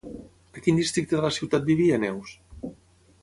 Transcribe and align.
A 0.59 0.63
quin 0.67 0.79
districte 0.79 1.19
de 1.19 1.27
la 1.27 1.31
ciutat 1.37 1.67
vivia 1.69 1.99
Neus? 2.05 2.35